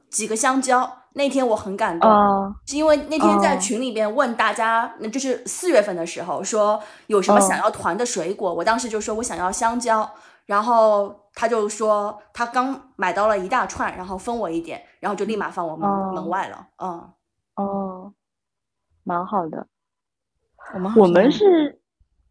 [0.09, 2.11] 几个香蕉，那天我很感动。
[2.11, 10.11] 啊，是因为那天在哦群里边问大家，那就是四月份的时候说有什么想哦要团的水果，我当时就说我想要香蕉，
[10.45, 16.67] 然后他就说他刚买到了一大串，然后分我一点，然后就立马放我门、门哦外了。
[16.77, 17.13] 嗯，
[17.55, 18.13] 哦，
[19.03, 19.67] 蛮好的。
[20.73, 21.81] 我们我们是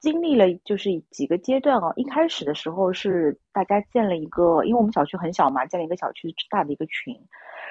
[0.00, 1.92] 经历了就是几个阶段哦。
[1.96, 7.14] 一开始的时候是大家建了一个，因为我们小区很小嘛，建了一个小区大的一个群。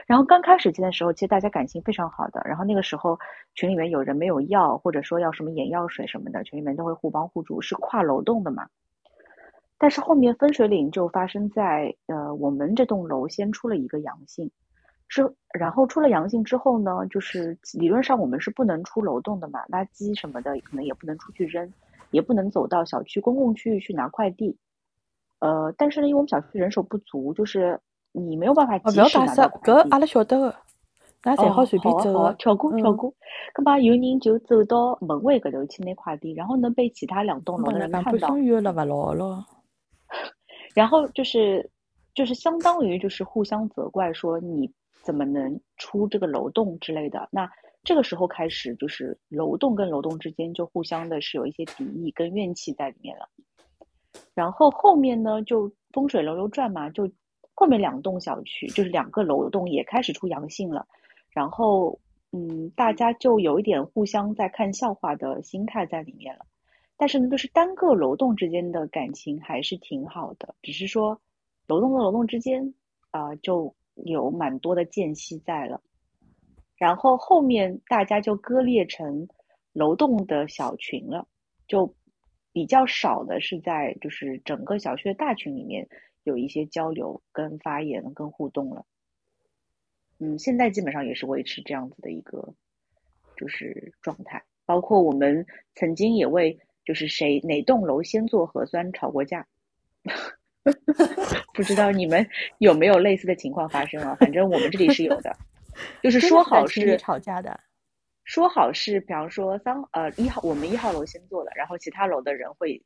[0.08, 2.41] 然后刚开始建的时候，其实大家感情非常好的。
[2.45, 3.19] 然后那个时候
[3.54, 8.67] 群里面有人没有药，或者说要什么眼药水什么的，群里面都会互帮互助，是跨楼栋的嘛。
[9.82, 14.48] 但是后面分水岭就发生在呃我们这栋楼先出了一个阳性，
[15.10, 21.67] 之然后出了阳性之后呢，就是理论上我们是不能出楼栋的嘛，垃圾什么的可能也不能出去扔，
[22.12, 24.56] 也不能走到小区公共区域去拿快递。
[25.39, 27.80] 呃，但是呢，因为我们小区人手不足，就是
[28.12, 29.72] 你没有办法哦，及时拿到快递。
[29.72, 30.56] 搿阿拉晓得个，
[31.24, 33.12] 㑚侪好随便走跳过跳嗯，过。
[33.56, 39.44] 咁嘛，有人就走到门卫搿头去拿快递，然后呢被其他两栋楼的帮人看到，生缘了勿牢咯。
[40.73, 41.69] 然后就是
[42.13, 44.71] 就是相当于就是互相责怪说你
[45.03, 47.27] 怎么能出这个楼栋之类的。
[47.31, 47.49] 那
[47.84, 53.27] 这个时候开始，就是楼栋跟楼栋之间就互相的是有一些敌意跟怨气在里面了。
[54.34, 57.10] 然后后面呢，就风水轮流转嘛，就
[57.55, 60.86] 后面两栋小区就是两个楼栋也开始出阳性了，
[61.31, 61.99] 然后
[62.31, 66.45] 嗯，大家就有一点互相在看笑话的心态在里面了。
[67.01, 71.19] 但是呢，就是单个楼栋之间的感情还是挺好的，只是说
[71.65, 72.75] 楼栋跟楼栋之间
[73.09, 75.81] 啊、就有蛮多的间隙在了。
[76.75, 79.27] 然后后面大家就割裂成
[79.73, 81.27] 楼栋的小群了，
[81.67, 81.91] 就
[82.51, 85.89] 比较少的是在就是整个小区的大群里面
[86.21, 88.85] 有一些交流、跟发言、跟互动了。
[90.19, 92.53] 嗯，现在基本上也是维持这样子的一个
[93.35, 99.46] 就是状态，包括我们曾经也为就是谁哪栋楼先做核酸吵过架。
[101.54, 102.28] 不知道你们
[102.60, 104.15] 有没有类似的情况发生啊？
[104.20, 105.36] 反正我们这里是有的，
[106.04, 107.60] 就是说好是吵架的。
[108.24, 112.82] 说好是，比方说三呃一号我们一号楼先做的，然后其他楼的人会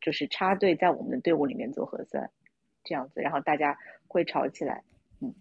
[0.00, 2.30] 就是插队在我们的队伍里面做核酸，
[2.84, 4.84] 这样子，然后大家会吵起来。
[5.20, 5.34] 嗯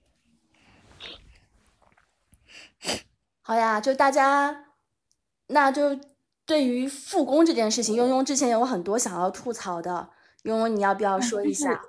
[3.42, 4.74] 好呀，就大家，
[5.48, 6.00] 那就
[6.46, 10.10] 对于复工这件事情，庸庸之前有很多想要吐槽的，
[10.44, 11.82] 庸庸你要不要说一下？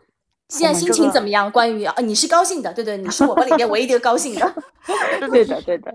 [0.49, 1.51] 现在心情怎么样？
[1.51, 4.55] 关于啊，你是高兴的，对对，你是我们里面唯一一个高兴的。
[5.29, 5.93] 对的，对的。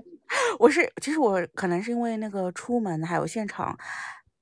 [0.60, 3.78] 我是，其实我可能是因为那个出门还有现场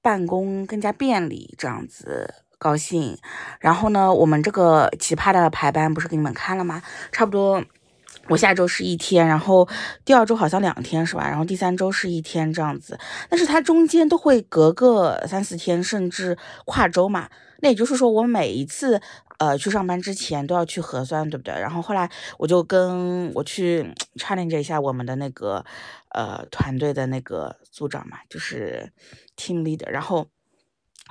[0.01, 3.15] 办公更加便利，这样子高兴。
[3.59, 6.81] 然后呢，我们这个奇葩的排班不是给你们看了吗？
[7.11, 7.63] 差不多，
[8.29, 9.67] 我下周是一天，然后
[10.05, 11.27] 第二周好像两天是吧？
[11.27, 12.97] 然后第三周是一天这样子。
[13.29, 17.29] 但是它中间都会隔个三四天，甚至跨周嘛。
[17.61, 19.01] 那也就是说，我每一次
[19.39, 21.53] 呃去上班之前都要去核酸，对不对？
[21.53, 25.65] 然后后来我就跟我去 challenge 一下我们的那个
[26.15, 28.91] 呃团队的那个组长嘛，就是
[29.35, 30.27] team leader，然后。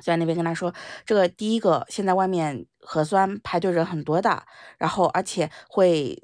[0.00, 0.72] 在那边跟他说，
[1.04, 4.44] 这个第一个，现在外面核酸排队人很多的，
[4.76, 6.22] 然后而且会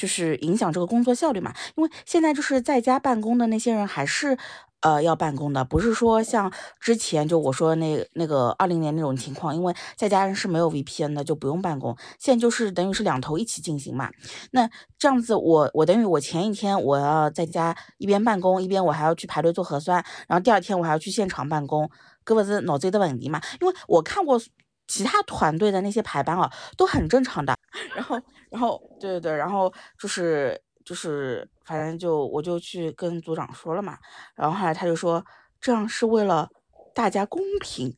[0.00, 4.38] 就是影响这个工作效率嘛，因为现在就是在家办公的那些人还是
[4.80, 14.10] 呃要办公的，不是说像之前就我说那那个二零年那种情况，因为在家人是没有 VPN 的就不用办公，现在就是等于是两头一起进行嘛。
[14.52, 21.90] 那这样子我我等于我前一天我要在家一边办公一边我还要去排队做核酸，然后第二天我还要去现场办公，
[22.24, 23.38] 搿不是脑子有的问题嘛？
[23.60, 24.40] 因为我看过
[24.88, 27.54] 其他团队的那些排班啊，都很正常的。
[27.94, 33.96] 然后，然后，对对对，然后就是就是，反正就我就去跟组长说了嘛。
[34.34, 35.24] 然后后来他就说，
[35.60, 36.48] 这样是为了
[36.94, 37.96] 大家公平。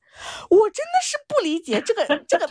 [0.51, 2.47] 我真的是不理解这个这个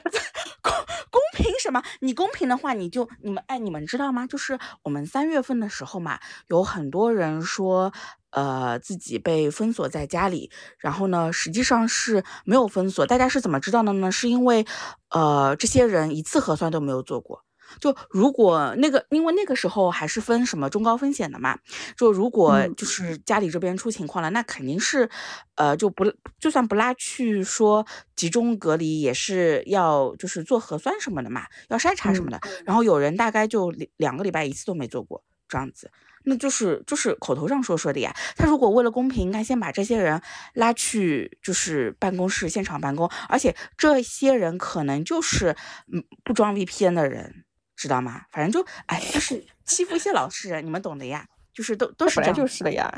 [0.62, 0.74] 公
[1.12, 1.82] 公平什么？
[2.00, 4.26] 你公平的话，你就你们哎，你们知道吗？
[4.26, 7.94] 就是我们三月份的时候嘛，有很多人说。
[8.34, 13.06] 呃，自己被封锁在家里，然后呢，实际上是没有封锁。
[13.06, 14.10] 大家是怎么知道的呢？
[14.10, 14.66] 是因为，
[15.10, 17.44] 呃，这些人一次核酸都没有做过。
[17.80, 21.58] 就如果那个，因为那个时候还是分什么中高风险的嘛，
[21.96, 25.10] 就如果就是家里这边出情况了，那肯定是，
[25.56, 26.06] 呃，就不
[26.40, 32.40] 就算不拉去说集中隔离，也是要就是做核酸什么的嘛，要筛查什么的。
[32.66, 35.90] 然后有人大概就两两个礼拜一次都没做过这样子。
[36.24, 38.16] 那就是就是口头上说说的呀。
[38.36, 40.22] 他如果为了公平，应该先把这些人
[40.54, 45.56] 拉去就是办公室现场办公，而且这些人可能就是
[45.92, 47.44] 嗯不装 VPN 的人，
[47.82, 48.22] 知道吗？
[48.32, 51.26] 反正就哎，就是 欺负一些老实人，你们懂的呀。
[51.54, 52.90] 就是都都是本来这样就是的呀。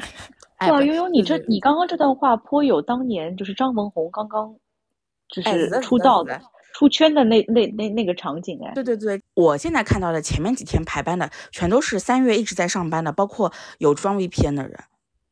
[0.58, 4.56] 哎，哇，不悠悠，你这对对你刚刚这段话颇有当年就是张文红刚刚
[5.28, 6.39] 就哎是出道的
[6.76, 8.72] 出圈的那那那那个场景哎。
[8.76, 14.84] 对对对，我现在看到的前面几天排班的，全都是三月一直在上班的，包括有装 VPN 的人，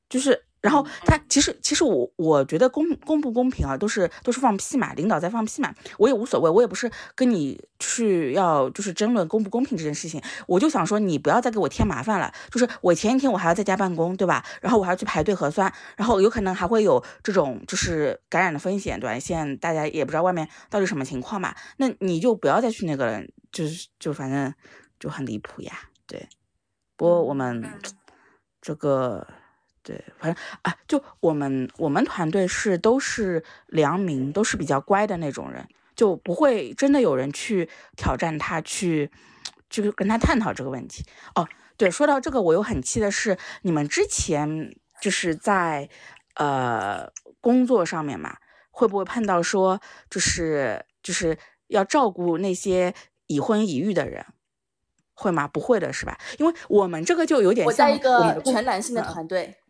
[0.09, 0.45] 就是。
[0.61, 14.45] 然后他其实其实我我觉得公公不公平啊，都是都是放屁嘛，领导在放屁嘛，我也无所谓，我也不是跟你去要就是争论公不公平这件事情，我就想说你不要再给我添麻烦了，就是我前一天我还要在家办公，对吧？
[14.61, 19.19] 然后我还要去排队核酸，然后有可能还会有这种就是感染的风险，对吧？
[19.19, 24.53] 现在大家也不知道外面到底什么情况嘛，那你就不要再去那个了，就是就反正
[24.99, 25.73] 就很离谱呀，
[26.05, 26.29] 对。
[26.95, 27.67] 不过我们
[28.61, 29.25] 这个
[29.83, 37.67] 对，反正啊，就我们我们团队是都是良民，都是比较乖的那种人，就不会真的有人去
[37.97, 39.09] 挑战他，去
[39.69, 41.03] 就跟他探讨这个问题。
[41.33, 45.89] 哦，对，说到这个，我又很气的是，你们之前就是在
[46.35, 48.37] 呃工作上面嘛，
[48.69, 52.93] 会不会碰到说就是就是要照顾那些
[53.25, 54.23] 已婚已育的人？
[55.13, 55.47] 会吗？
[55.47, 56.17] 不会的是吧？
[56.39, 59.60] 因为我们这个就有点像我在一个全男性的嗯团队，啊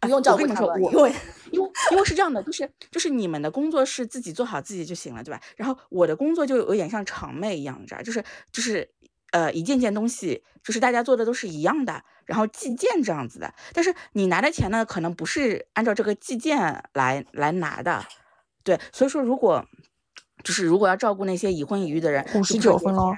[0.00, 1.12] 不用照我跟你说，顾他们，我因为
[1.52, 5.40] 因为因为是这样的，就是就是你们的工作是自己做好自己就行了，对吧？
[5.56, 8.88] 然后我的工作就有点像厂妹一样，你知道，就是就是
[9.32, 13.52] 呃一件件东西，就是大家做的都是一样的，然后计件这样子的。
[13.72, 18.04] 但是你拿的钱呢，可能不是按照这个计件来来拿的，
[18.64, 18.80] 对。
[18.92, 19.64] 所以说，如果
[20.42, 23.16] 就是如果要照顾那些已婚已育的人，59就不分咯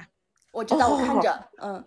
[0.51, 1.85] 我知道，我看哦着，嗯，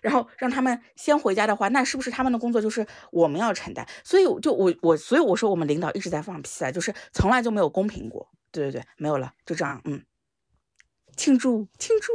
[0.00, 3.86] 然后让他们先回家的话，那是不是他们的工作就是我们要承担？
[4.04, 8.28] 所以我就我我所以我说我们领导一直在放屁啊，就是从来就没有公平过。
[8.52, 10.02] 对对对，没有了，就这样，嗯，
[11.16, 12.12] 庆祝庆祝。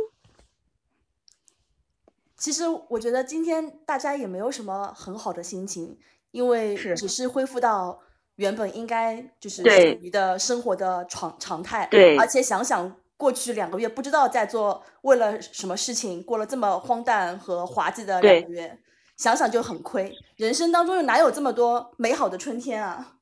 [2.35, 5.99] 其实我觉得今天大家也没有什么很好的心情，
[6.31, 7.99] 因为只是恢复到
[8.37, 11.85] 原本应该就是对属于的生活的常常态。
[11.91, 18.79] 对而且想想过去两个月，不知道在做为了什么事情，过了这么荒诞和滑稽的两个月，
[19.15, 20.11] 想想就很亏。
[20.37, 23.17] 人生当中又哪有这么多美好的春天啊？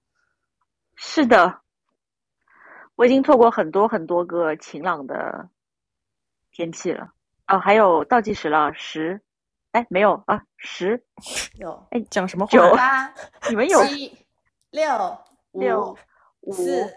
[0.95, 1.59] 是的，
[2.95, 5.49] 我已经错过很多很多个晴朗的
[6.53, 7.11] 天气了。
[7.47, 9.19] 哦，还有倒计时了，十，
[9.73, 11.03] 哎，没有啊，十
[11.57, 12.51] 有哎讲什么话？
[12.53, 13.13] 九八、
[13.49, 14.17] 你们有七、
[14.69, 14.87] 六、
[15.51, 15.97] 六
[16.39, 16.93] 五、四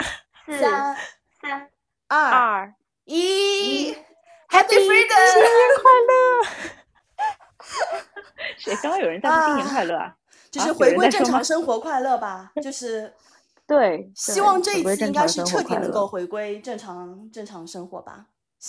[0.60, 0.96] 三、
[1.40, 1.68] 三、
[2.06, 2.72] 二，
[3.14, 3.92] 一
[4.48, 6.46] ，Happy Freedom！
[8.56, 10.16] 谁 刚刚有人在说新年快乐啊？
[10.50, 13.12] 就是回归正常生活快乐吧，就是
[13.68, 18.26] 对，希对望这一次应该是彻底能够回归正常正常生活吧。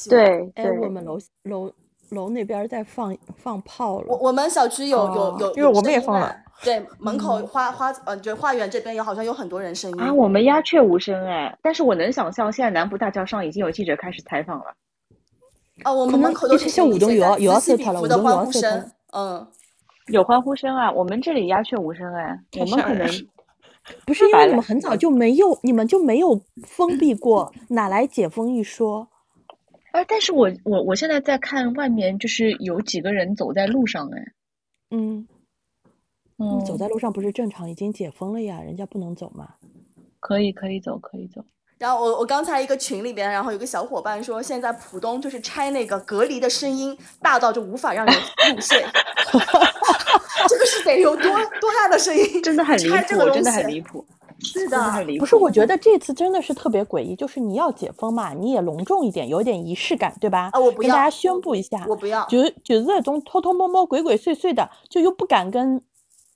[0.09, 1.73] 对哎，对，我们楼楼
[2.09, 6.35] 楼那边儿在放放炮我了，我我们小区有有哦有，因为我们也放了。
[6.63, 14.65] 对，门口嗯花花呃，就花园这边有好像有很多人声音啊，我们鸦雀无声哎，但是我能想象现在南浦大桥上已经有记者开始采访了。
[15.83, 19.47] 啊，我们门口都是听你午东有有要塞他了起彼伏的午东有要塞他欢呼声，嗯，
[20.07, 20.91] 有欢呼声啊！
[20.91, 23.07] 我们这里鸦雀无声哎，我们可能
[24.05, 29.09] 不是因为你们很早就没有，你们就没有封闭过，哪来解封一说？
[29.93, 34.33] 哎，但是我我我现在在看外面，就是有几个人走在路上哎，
[34.89, 35.27] 嗯，
[36.37, 39.53] 嗯走在路上不是正常已经解封了呀，人家不能走嘛。
[40.19, 41.43] 可以可以走可以走，
[41.77, 48.81] 然后我我刚才一个群里边，然后有个小伙伴说，现在浦东就是拆那个隔离的声音大到就无法让人入睡，
[50.47, 51.29] 这个是得有多
[51.59, 52.41] 多大的声音？
[52.41, 54.05] 真的很离谱真的很离谱，
[54.43, 55.21] 是的的，很离谱。
[55.21, 60.49] 不是，我觉得这次真的是特别诡异，就是你要解封嘛，你也隆重一点，有点仪式感，对吧？
[60.53, 62.25] 啊我不要跟大家宣布一下，我不要。
[62.27, 65.81] 就就是那种偷偷摸摸、鬼鬼祟祟的，就又不敢跟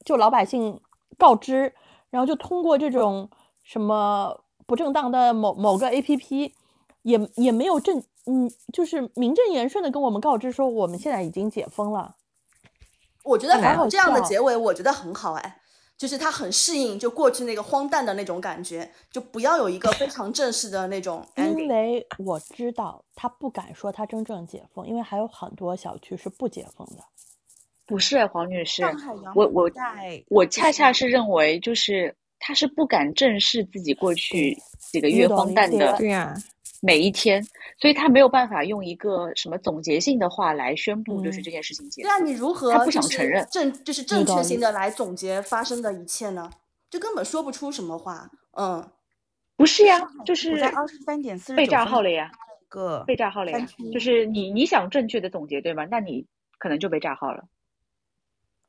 [0.06, 0.80] 就老百姓
[1.18, 1.74] 告知，
[2.10, 3.30] 然后就通过这种
[3.64, 6.52] 什么不正当的某某个 APP，
[7.04, 12.16] 也也没有正嗯，就是名正言顺的跟我们告知说我们现在已经解封了。
[13.24, 15.58] 我觉得还好这样的结尾，我觉得很好哎，
[15.98, 21.68] 就是他很适应就过去那个荒诞的那种感觉，就不要有一个非常正式的那种因。
[21.68, 27.04] 为我知道他不敢说他真正解封，因为还有很多小区是不解封的。
[27.88, 36.36] 不是黄女士，上海我我在我恰恰是认为，就是他是不敢正视自己过去几个月荒诞的对呀、
[36.82, 37.44] 每一天，
[37.80, 46.50] 所以他没有办法用一个什么总结性的话来宣布，就是嗯这件事情结对啊，你如何他不想承认正就是正确性的来总结发生的一切呢？
[46.90, 48.30] 就根本说不出什么话。
[48.52, 48.88] 嗯，
[49.56, 52.32] 不是呀，就是在二十三点四十被炸号了呀，
[52.70, 55.86] 个被炸号了呀就是你你想正确的总结对吗？
[55.92, 56.26] 那你
[56.60, 57.44] 可能就被炸号了。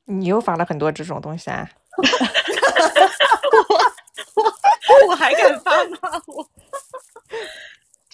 [0.05, 1.69] 你又发了很多这种东西啊？
[5.07, 6.21] 我还敢发吗？
[6.27, 6.49] 我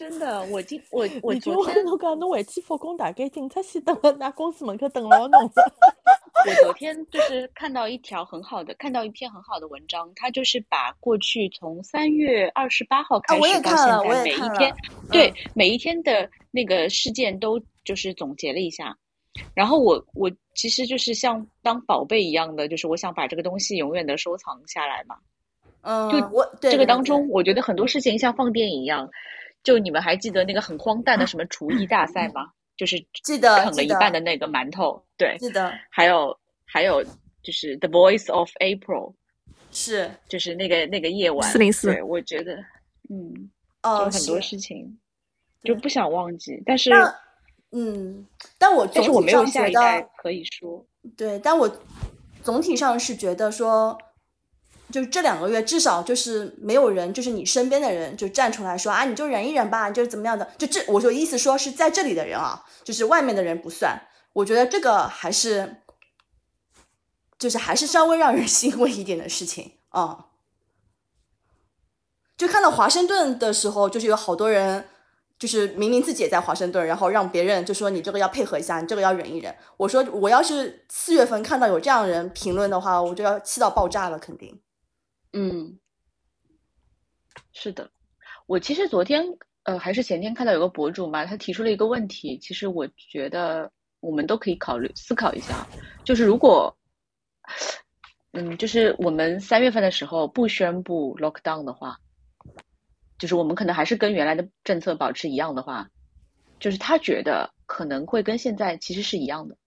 [0.08, 5.52] 真的，我今我我昨天侬讲侬回去复工，大概警察先等了那公司门口等牢侬了。
[6.46, 14.76] 我昨天就是看到一条很好的，看到一篇很好的文章，它就是把过去从三月二十八号开始到现在每一天，
[15.12, 18.96] 对嗯每一天的那个事件都就是总结了一下。
[19.56, 25.16] 然后我我其实就是像当宝贝一样的，就是我想把这个东西永远的收藏下来嘛。
[25.82, 29.10] 嗯，就我这个当中，我觉得很多事情像放电影一样。
[29.66, 32.52] 就你们还记得那个很荒诞的什么厨艺大赛吗？
[32.78, 35.74] 就是记得啃了一半的那个馒头，对，记得。
[35.90, 37.04] 还有还有
[37.42, 39.14] 就是《The Voice of April》，
[39.72, 40.12] 是。
[40.28, 42.56] 就是那个那个夜晚，404对我觉得，
[43.10, 43.50] 嗯，
[43.82, 45.00] 哦，有很多事情
[45.64, 46.92] 就不想忘记，但是
[47.72, 50.86] 嗯，但我总但是我没有体上觉下一代得，可以说，
[51.18, 51.82] 对，但我
[52.44, 53.98] 总体上是觉得说，
[54.92, 64.00] 就这两个月至少就是没有人，就是你身边的人就站出来说啊，你就忍一忍吧，就是怎么样的，就这，我说意思说是在这里的人啊，就是外面的人不算，
[64.34, 65.78] 我觉得这个还是，
[67.40, 70.28] 就是还是稍微让人 欣慰一点的事情啊。
[72.38, 74.88] 就看到华盛顿的时候，就是有好多人，
[75.40, 79.56] 就是明明自己也在华盛顿，然后让别人就说你这个要配合一下，你这个要忍一忍。
[79.78, 84.62] 我说我要是四月份看到有这样人评论的话，我就要气到爆炸了，肯定。
[85.38, 85.78] 嗯，
[87.52, 87.92] 是的，
[88.46, 89.22] 我其实昨天
[89.64, 93.70] 呃还是前天看到有个博主嘛，他提出了一个问题，其实我觉得
[94.00, 95.68] 我们都可以考虑思考一下，
[96.06, 96.74] 就是如果
[98.32, 102.00] 嗯，就是我们三月份的时候不宣布 lockdown 的话，
[103.18, 105.90] 就是我们可能还是跟原来的政策保持一样的话，
[106.60, 109.58] 就是他觉得可能会跟现在其实是一样的，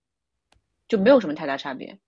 [0.89, 1.99] 就没有什么太大差别。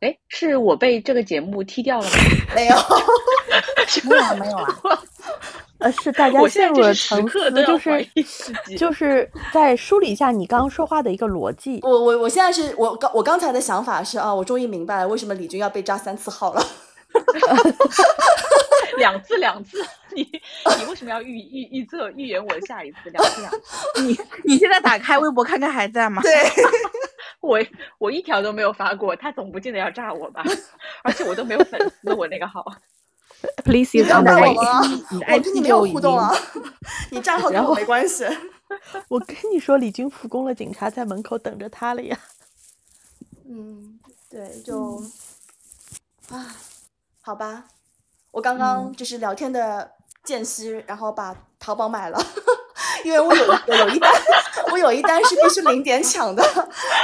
[0.00, 2.16] 哎，是我被这个节目踢掉了吗？
[2.54, 2.76] 没有，
[4.04, 5.02] 没有啊，没有啊。
[5.78, 8.06] 呃，是大家陷入了在就是时沉思，刻都要就是
[8.78, 11.80] 就是 在梳理一下你刚刚说话的一个逻辑。
[11.82, 16.62] 我我我现在是我刚我刚才的想法是啊，我终于明白了为什么李军要被扎三次号了。
[18.98, 19.84] 两次两次，
[20.14, 20.22] 你
[20.78, 24.02] 你为什么要预预预测预言我下一次两次两次？
[24.02, 26.22] 你你现在打开微博看看还在吗？
[26.22, 26.32] 对，
[27.46, 27.58] 我
[27.98, 30.42] 我一条都没有发过，他总不见得要炸我吧？
[31.04, 32.64] 而且我都没有粉丝，我那个号。
[33.64, 34.32] Please 啊，你的
[35.36, 36.34] 我跟你没有互动啊，
[37.12, 38.24] 你账号跟我没关系。
[39.08, 42.18] 我跟你说，李军复工了，警察在门口等着他了呀。
[43.48, 45.02] 嗯，对，就
[46.30, 46.56] 啊，
[47.20, 47.66] 好吧，
[48.30, 49.92] 我刚刚就是聊天的
[50.24, 52.18] 间隙，然后把淘宝买了，
[53.04, 54.12] 因为我有我有一单，
[54.72, 56.42] 我有一单是必须零点抢的，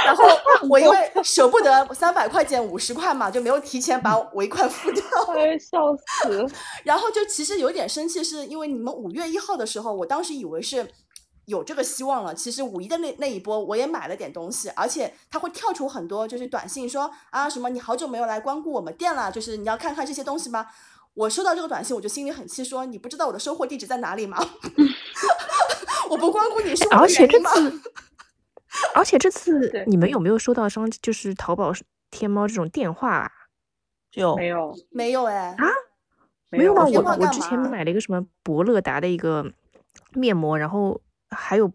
[0.05, 0.25] 然后
[0.69, 5.03] 我因为舍不得三百块钱五十块嘛，就没有提前把尾款付掉。
[5.35, 6.45] 哎，笑死！
[6.83, 10.87] 然后就其实有点生气，是因为你们五月一号的时候，我当时以为是
[11.45, 12.33] 有这个希望了。
[12.33, 20.67] 其实五一的那那一波，我也买了点东西，而且它会跳出很多就是短信说啊什么你好久没有来光顾我们店了，就是你要看看这些东西吗？
[21.15, 24.37] 我收到这个短信，我就心里很气，说你不知道我的收货地址在哪里吗？
[26.13, 27.39] 我不光顾你是我的而且这？
[27.39, 27.81] 次，
[28.93, 31.73] 而且这次你们有没有收到商就是淘宝、
[32.11, 33.31] 天猫这种电话啊？
[34.13, 35.65] 有没有没有哎啊，
[36.51, 36.85] 没有吗？
[36.85, 39.51] 我我之前买了一个什么博乐达的一个
[40.13, 41.01] 面膜，然后
[41.31, 41.71] 还有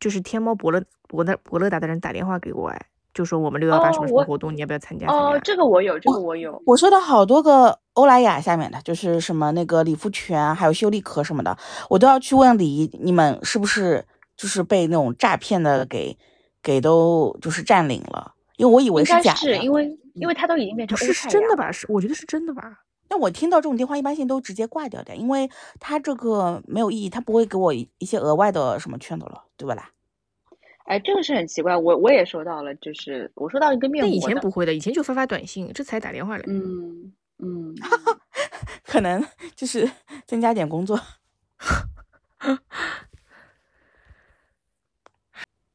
[0.00, 2.86] 就是天猫博乐博乐博乐达的人打电话给我，哎，
[3.18, 5.08] 就说我们六幺八什么什么活动，你要不要参加？
[5.08, 6.62] 参哦，这个我有，这个我有。
[6.64, 11.58] 我收到好多个欧莱雅下面的，就是什么那个理肤泉，还有修丽可什么的，
[11.90, 14.06] 我都要去问李怡，你们是不是
[14.36, 16.16] 就是被那种诈骗的给
[16.62, 18.34] 给都就是占领了？
[18.56, 21.72] 因为我以为是假的，是因为因为它都已经变成是真的吧？
[21.72, 22.62] 是我觉得是真的吧？
[23.10, 25.50] 那我听到这种电话一般性都直接挂掉的，因为
[25.80, 29.90] 他这个没有意义，他不会给我一一些额外的什么券的了，对不啦？
[30.88, 36.44] 哎，这个是很奇怪，我我也收到了，就是我收到一个面但以膜的，前不会的，以前就发发短信，这才打电话来。
[36.48, 37.74] 嗯嗯，
[38.84, 39.22] 可能
[39.54, 39.88] 就是
[40.26, 40.98] 增加点工作。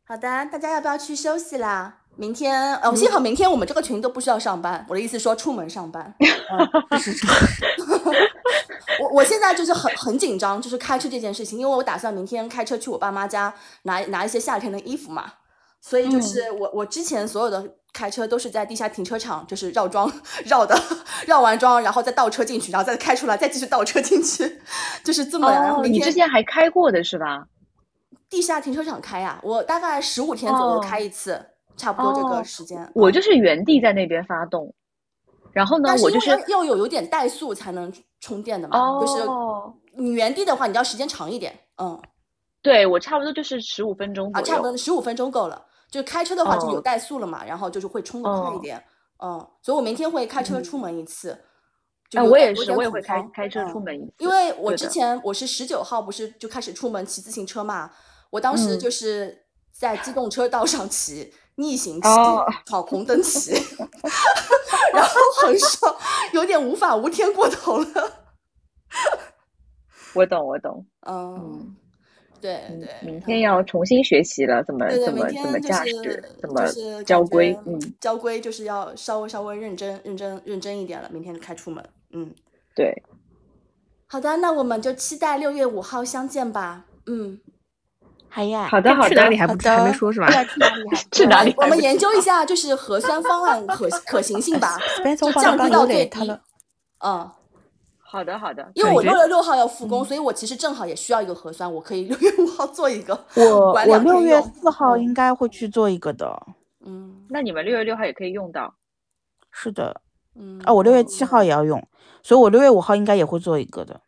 [0.04, 2.03] 好的，大家要不要去休息啦？
[2.16, 4.86] 明天，哦，幸好明天我们这个群都不需要上班。
[4.88, 6.14] 我的意思说出门上班。
[6.20, 7.26] 嗯，是是
[9.02, 13.54] 我我现在就是很很紧张，就是开车这件事情，因为我打算明天开车去我爸妈家
[13.84, 15.34] 拿拿一些夏天的衣服嘛，
[15.82, 20.12] 所以就是我我之前所有的开车都是在地下停车场，就是绕桩
[20.46, 20.80] 绕的，
[21.26, 24.62] 绕完桩然后再倒车进去，然后再开出来，再继续倒车进去，
[25.04, 25.52] 就是这么。
[25.52, 27.46] 然后哦，你之前还开过的是吧？
[28.30, 31.40] 地下停车场开呀、我大概十五天左右哦开一次，
[31.76, 32.92] 差不多这个哦时间。
[32.96, 34.74] 我嗯就是原地在那边发动，
[35.52, 42.02] 然后呢我就是要要有有点怠速才能充电的嘛，就是哦，你原地的话，你要时间长一点，嗯，
[42.62, 44.64] 对我差不多就是十五分钟啊，左差不。
[44.64, 45.66] 多十五分钟够了。
[45.92, 48.84] 就开车的话就有哦怠速了嘛，然后就是会充的快一哦点，
[49.24, 51.38] 嗯，所以我明天会开车出门一次。
[52.10, 54.14] 就哎，我也是，我也会开开车嗯出门一次。
[54.18, 57.92] 因为我之前我是十九号不是就开始出门骑自行车嘛，
[58.32, 63.52] 我当时嗯就是在机动车道上骑，逆行骑，哦闯红灯骑，
[64.94, 65.96] 然后很爽，
[66.34, 67.86] 有点无法无天过头了。
[70.14, 70.86] 我懂，我懂。
[71.08, 71.76] 嗯嗯，
[72.40, 77.58] 对嗯对，明天要重新学习了，怎么怎么怎么驾驶，怎么交规。
[77.66, 81.84] 嗯，交规就是要稍微稍微认真认真认真一点了，明天开出门。
[82.12, 82.34] 嗯，
[82.76, 83.04] 对。
[84.08, 86.86] 好的，那我们就期待六月五号相见吧。
[87.08, 87.40] 嗯，
[88.36, 90.26] 好呀，好的好的去哪里，还不还没说是吧？
[90.28, 94.76] 对啊，去哪里还 去哪里我们研究一下，就是核酸方案可可行性吧，
[95.16, 96.40] 就降低到最低。。
[97.06, 97.30] 嗯，
[98.02, 103.14] 好的好的，因为我六月六号要复工，所以我其实正好也需要一个核酸，我可以六月五号做一个。
[103.36, 106.28] 我我六月四号嗯应该会去做一个的。
[106.86, 108.74] 嗯那你们六月六号也可以用到。
[109.52, 110.02] 是的，
[110.36, 111.88] 嗯啊，我六月七号也要用，
[112.24, 114.02] 所以我六月五号应该也会做一个的。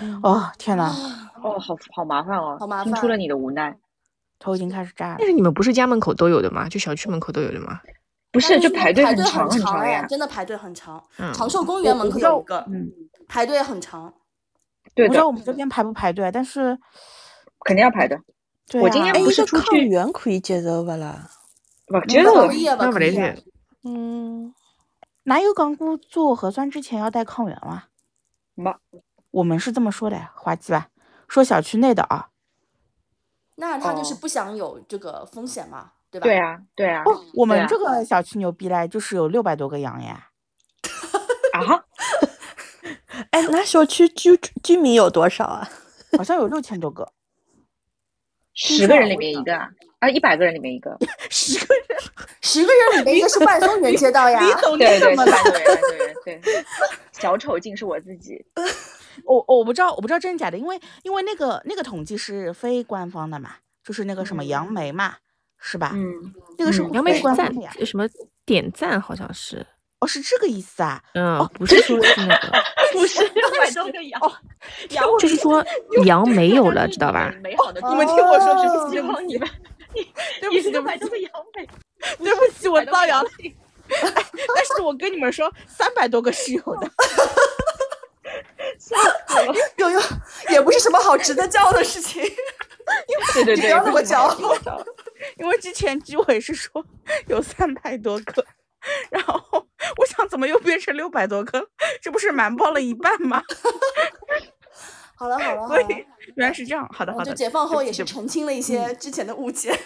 [0.00, 0.90] 嗯哦，天呐，
[1.42, 3.76] 哦，好好麻烦哦，好麻烦听出了你的无奈。
[4.38, 5.26] 头已经开始炸了但。
[5.26, 6.68] 是你们不是家门口都有的吗？
[6.68, 7.80] 就小区门口都有的吗？
[8.32, 10.06] 不是，就排队队很长很长哎，呀。
[10.08, 11.02] 真的排队很长。
[11.18, 12.90] 嗯长寿公园门口有一个，嗯，
[13.28, 14.12] 排队很长。
[14.94, 16.76] 对不知道，我们这边排不排队，但是
[17.64, 18.18] 肯定要排的。
[18.68, 21.28] 对啊哎，我今天不一个抗是出去原可以接受不啦？
[21.88, 22.76] 我觉得不接受？
[22.76, 23.34] 那不得可以啊
[23.84, 24.54] 嗯，
[25.24, 27.88] 哪有讲过做核酸之前要带抗原啊？
[28.54, 28.74] 没
[29.30, 30.88] 我们是这么说的，滑稽吧？
[31.32, 32.28] 说小区内的啊。
[33.54, 36.24] 那他就是哦不想有这个风险嘛，对吧？
[36.24, 37.02] 对啊，对啊。
[37.06, 40.28] 哦，我们这个小区牛逼嘞，就是有六百多个羊呀。
[41.54, 41.84] 啊，
[43.30, 45.66] 哎， 那小区居居民有多少啊？
[46.18, 47.10] 好像有六千多个，
[48.52, 49.70] 十个人里面一个啊，
[50.00, 50.94] 啊，一百个人里面一个。
[51.30, 51.98] 十个人，
[52.42, 54.38] 十个人里面一个是万松园街道呀。
[54.44, 55.32] 李总对对，是你怎么了？
[55.32, 56.64] 百个人，百个人，对。
[57.12, 58.44] 小丑竟是我自己。
[59.24, 63.52] 我我不知道，我不知道真假的，因为因为那个那个统计是非官方的嘛，
[63.84, 65.14] 就是那个什么杨梅嘛，
[65.58, 65.92] 是吧？
[65.94, 67.72] 嗯，那个是杨梅是赞官方的呀。
[67.84, 68.06] 什么
[68.44, 69.64] 点赞，好像是，
[70.00, 71.02] 哦，是这个意思啊？
[71.14, 72.52] 嗯，不是说是那个，
[72.92, 74.20] 不是六百多个羊，
[74.90, 75.64] 羊就是说
[76.04, 77.32] 羊没有了， 知道吧？
[77.42, 79.48] 美好的你们听我说，对哦不起，希望你们，
[80.40, 81.66] 对不起，对不起六百多，个羊没，
[82.18, 83.28] 对不起，我造谣了。
[83.28, 83.30] 了。
[84.54, 86.90] 但是我跟你们说，三百多个是有的。
[89.76, 90.00] 有有，
[90.50, 92.22] 也不是什么好值得骄傲的事情。
[93.34, 94.84] 对 对对，不要那么骄傲不是骄傲。
[95.36, 96.84] 因为之前居委是说
[97.26, 98.44] 有三百多个，
[99.10, 99.40] 然后
[99.96, 101.68] 我想怎么又变成六百多个？
[102.00, 103.42] 这不是瞒报了一半吗？
[105.16, 105.86] 好了好了好所以，
[106.34, 106.88] 原来是这样。
[106.92, 109.78] 好的好的，我就解放后也是澄清了一些之前的误解。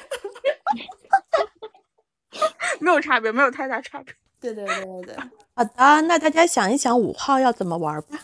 [2.80, 4.14] 没有差别，没有太大差别。
[4.41, 5.16] 对对对对对，
[5.57, 8.18] 好的，那大家想一想五号要怎么玩吧。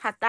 [0.00, 0.26] 好的，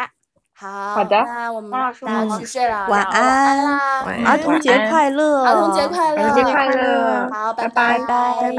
[0.54, 5.46] 好好的那我们王老师大家晚去睡了，晚安安啦，晚安儿童节快乐！
[5.46, 8.06] 儿童节快乐，儿童节快乐好，拜拜拜拜
[8.42, 8.52] 拜拜。